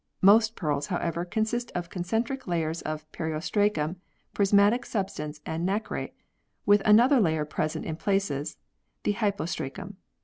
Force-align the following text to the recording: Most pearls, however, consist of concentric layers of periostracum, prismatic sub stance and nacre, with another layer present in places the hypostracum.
Most 0.23 0.55
pearls, 0.55 0.87
however, 0.87 1.23
consist 1.25 1.71
of 1.75 1.91
concentric 1.91 2.47
layers 2.47 2.81
of 2.81 3.05
periostracum, 3.11 3.97
prismatic 4.33 4.83
sub 4.83 5.11
stance 5.11 5.41
and 5.45 5.63
nacre, 5.63 6.09
with 6.65 6.81
another 6.85 7.19
layer 7.19 7.45
present 7.45 7.85
in 7.85 7.97
places 7.97 8.57
the 9.03 9.11
hypostracum. 9.13 9.97